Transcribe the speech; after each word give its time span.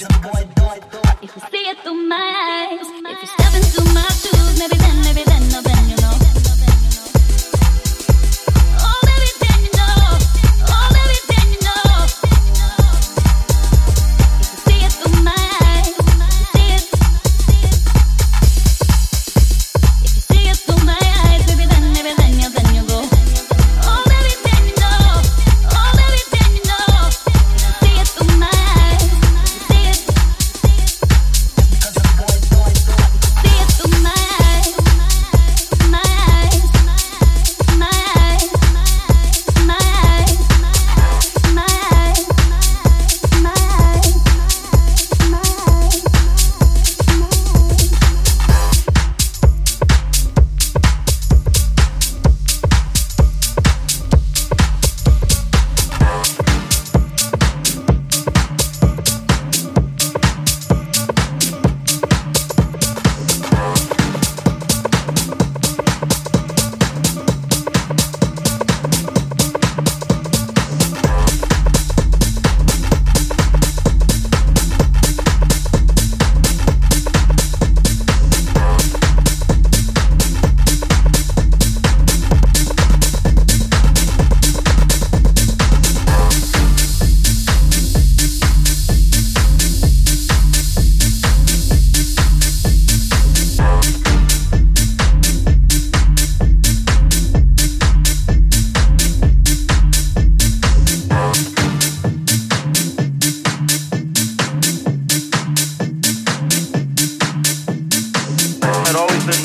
If 0.00 1.34
you 1.34 1.42
see 1.50 1.68
it 1.68 1.78
through 1.78 2.06
my 2.06 2.14
eyes, 2.14 2.86
if 3.10 3.20
you 3.20 3.26
step 3.26 3.52
into 3.52 3.82
my 3.92 4.06
shoes, 4.10 4.58
maybe 4.60 4.76
then, 4.76 5.02
maybe 5.02 5.24
then. 5.24 5.37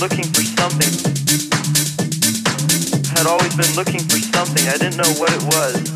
looking 0.03 0.33
for 0.33 0.43
something. 0.43 0.91
Had 3.15 3.25
always 3.25 3.55
been 3.55 3.73
looking 3.77 4.01
for 4.01 4.17
something. 4.17 4.67
I 4.67 4.75
didn't 4.77 4.97
know 4.97 5.13
what 5.17 5.31
it 5.31 5.43
was. 5.43 5.92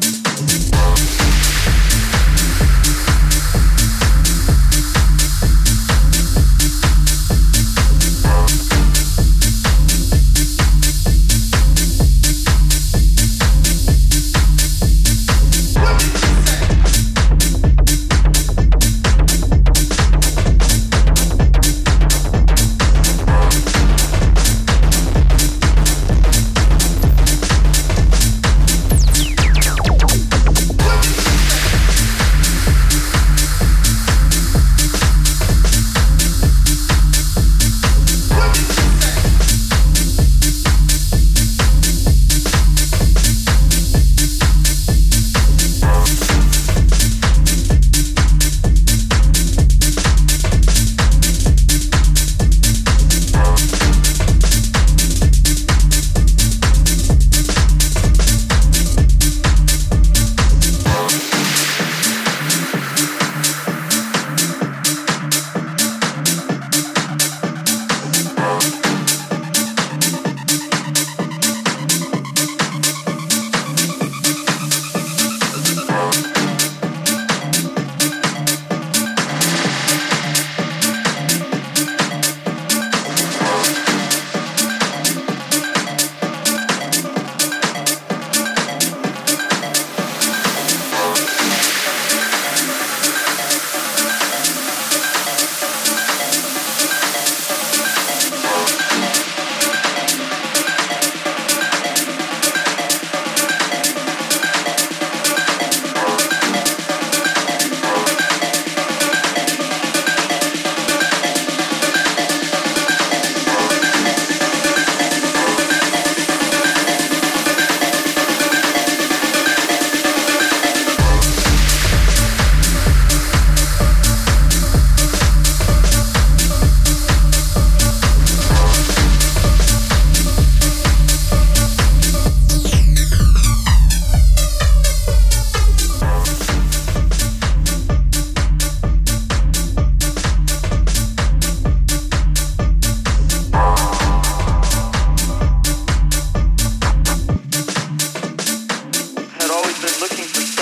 looking. 150.09 150.56